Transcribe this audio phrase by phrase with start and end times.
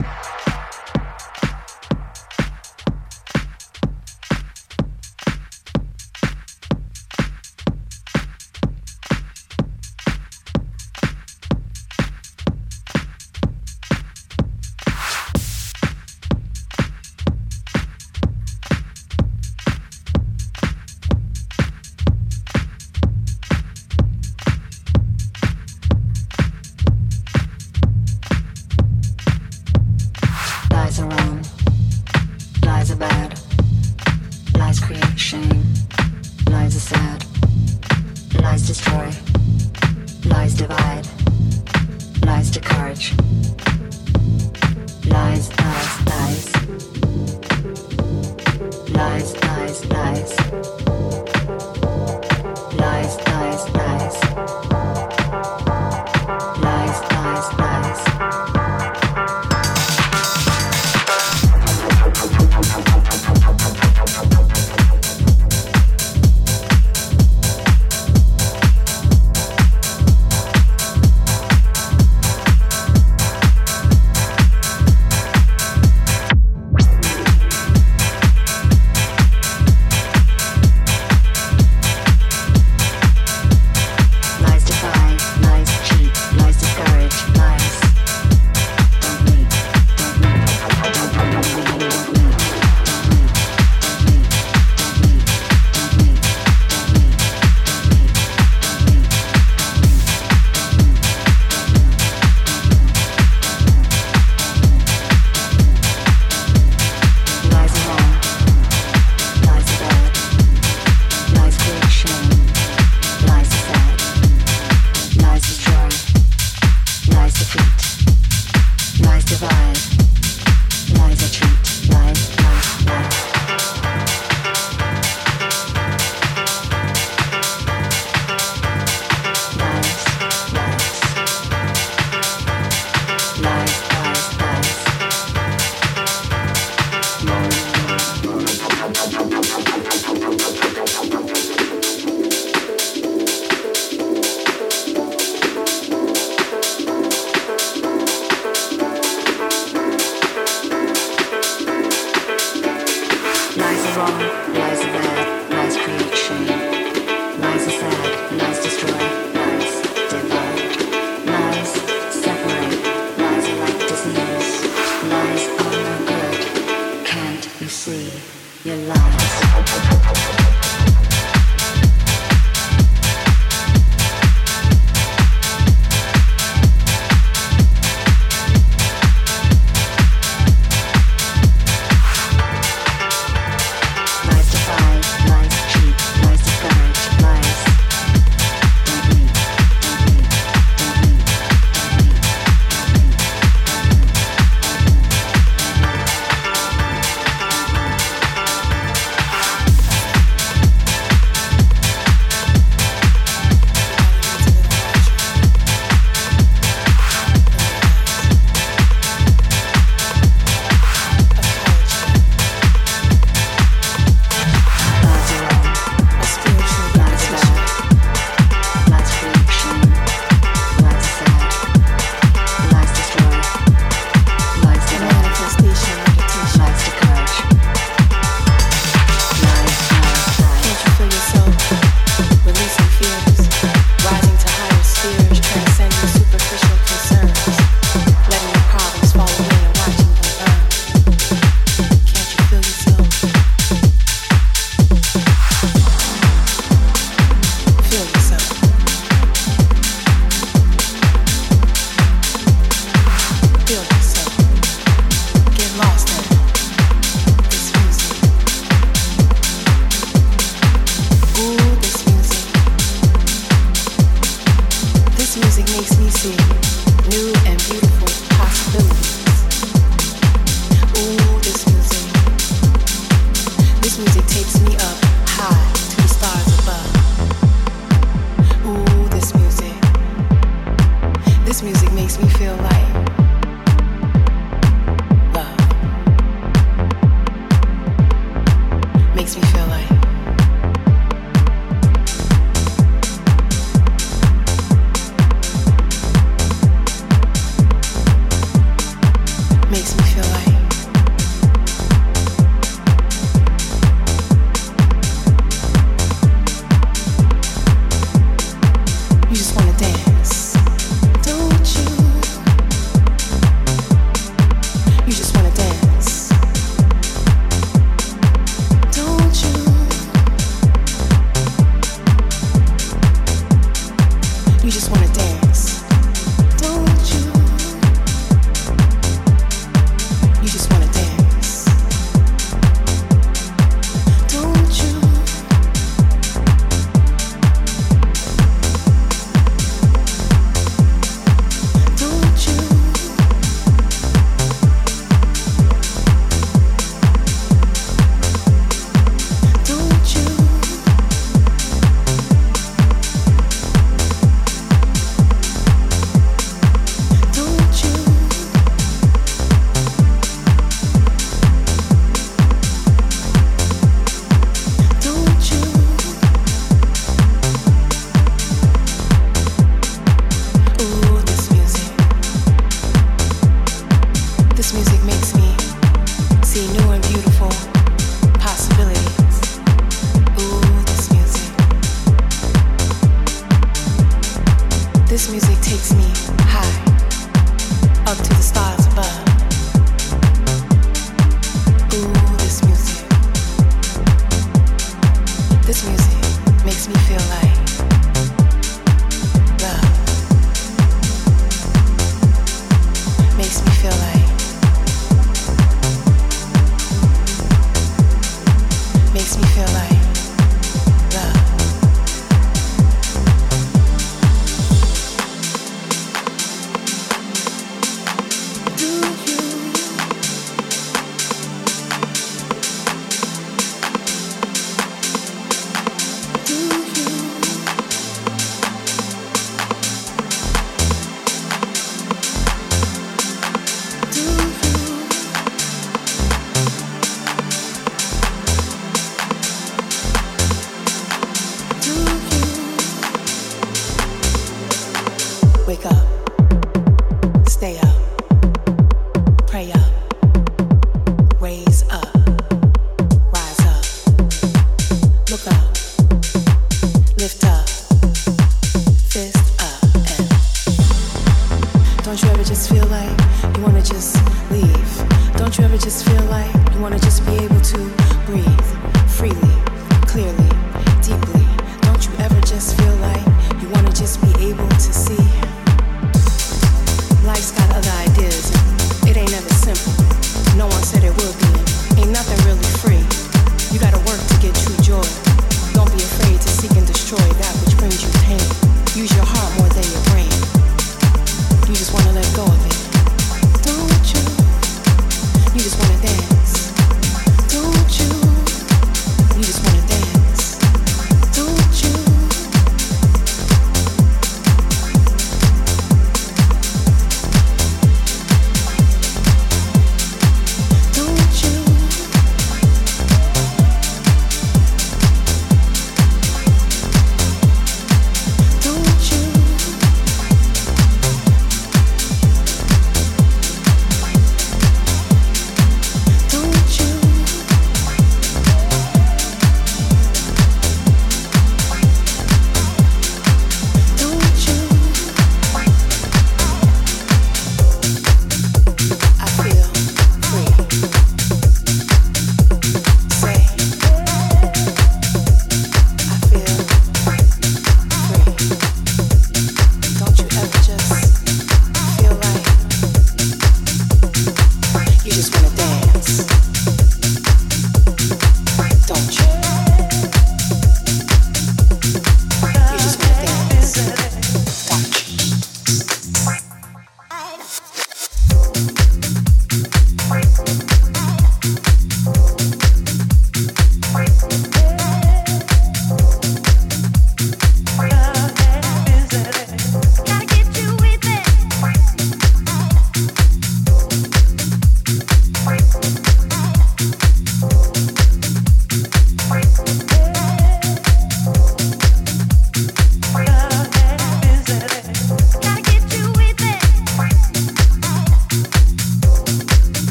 [0.00, 0.29] you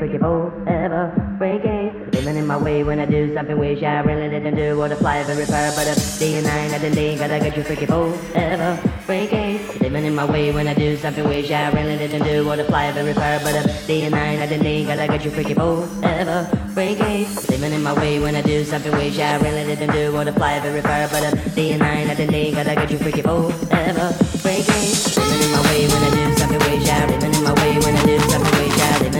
[0.00, 1.12] freaky forever.
[1.36, 4.90] Breaking, living in my way when I do something we shall really didn't do what
[4.92, 7.84] a fly very far, but a day and night I didn't gotta get you freaky
[7.84, 8.80] forever.
[9.06, 12.58] Breaking, living in my way when I do something we shall really didn't do what
[12.58, 15.52] a fly very far, but a day and night I didn't gotta get you freaky
[15.52, 16.48] forever.
[16.72, 20.28] Breaking, living in my way when I do something we shall really didn't do what
[20.28, 23.20] a fly very far, but a day and night I didn't gotta get you freaky
[23.20, 24.16] forever.
[24.40, 24.88] Breaking,
[25.20, 27.96] living in my way when I do something we shall, living in my way when
[27.96, 28.59] I do something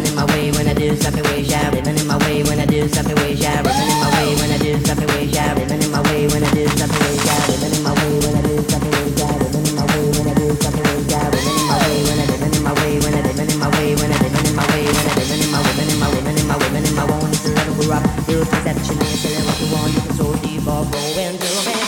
[0.01, 2.59] living in my way when I do something we shall, living in my way when
[2.59, 5.55] I do something we shall, living in my way when I do something we shall,
[5.57, 8.36] living in my way when I do something we shall, living in my way when
[8.36, 11.30] I do something we shall, living in my way when I do something we shall,
[11.30, 13.68] living in my way when I living in my way when I living in my
[13.76, 16.09] way when I living in my way when I living in my women in my
[16.14, 19.44] women in my women in my woman it's a little up your perception is telling
[19.44, 21.80] what you want you can so deep or growing to a man